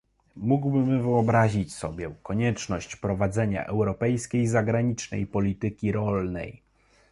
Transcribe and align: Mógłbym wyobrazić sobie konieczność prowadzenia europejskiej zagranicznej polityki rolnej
Mógłbym 0.37 1.01
wyobrazić 1.01 1.73
sobie 1.75 2.15
konieczność 2.23 2.95
prowadzenia 2.95 3.65
europejskiej 3.65 4.47
zagranicznej 4.47 5.27
polityki 5.27 5.91
rolnej 5.91 6.61